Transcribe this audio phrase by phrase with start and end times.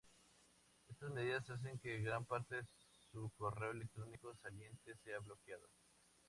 [0.89, 2.63] Estas medidas hacen que gran parte de
[3.11, 5.69] su correo electrónico saliente sea bloqueado.